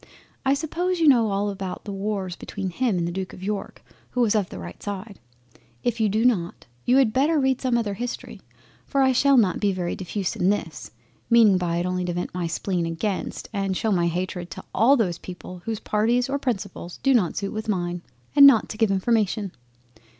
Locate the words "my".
12.33-12.47, 13.91-14.07